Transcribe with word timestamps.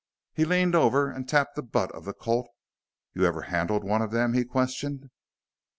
He 0.33 0.45
leaned 0.45 0.73
over 0.73 1.11
and 1.11 1.29
tapped 1.29 1.55
the 1.55 1.61
butt 1.61 1.91
of 1.91 2.05
the 2.05 2.13
Colt. 2.15 2.49
"You 3.13 3.23
ever 3.27 3.43
handle 3.43 3.79
one 3.81 4.01
of 4.01 4.09
them?" 4.09 4.33
he 4.33 4.43
questioned. 4.43 5.11